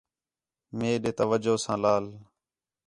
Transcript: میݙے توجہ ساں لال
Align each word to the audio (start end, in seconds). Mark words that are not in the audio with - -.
میݙے 0.77 1.11
توجہ 1.17 1.55
ساں 1.63 1.77
لال 1.83 2.05